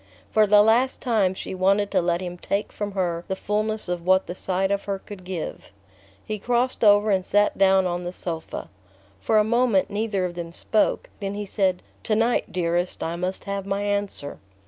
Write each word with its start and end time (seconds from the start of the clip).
For 0.31 0.47
the 0.47 0.63
last 0.63 0.99
time 0.99 1.35
she 1.35 1.53
wanted 1.53 1.91
to 1.91 2.01
let 2.01 2.21
him 2.21 2.35
take 2.39 2.71
from 2.73 2.93
her 2.93 3.23
the 3.27 3.35
fulness 3.35 3.87
of 3.87 4.03
what 4.03 4.25
the 4.25 4.33
sight 4.33 4.71
of 4.71 4.85
her 4.85 4.97
could 4.97 5.23
give. 5.23 5.69
He 6.25 6.39
crossed 6.39 6.83
over 6.83 7.11
and 7.11 7.23
sat 7.23 7.55
down 7.55 7.85
on 7.85 8.03
the 8.03 8.11
sofa. 8.11 8.67
For 9.19 9.37
a 9.37 9.43
moment 9.43 9.91
neither 9.91 10.25
of 10.25 10.33
them 10.33 10.53
spoke; 10.53 11.11
then 11.19 11.35
he 11.35 11.45
said: 11.45 11.83
"To 12.05 12.15
night, 12.15 12.51
dearest, 12.51 13.03
I 13.03 13.15
must 13.15 13.43
have 13.43 13.67
my 13.67 13.83
answer." 13.83 14.39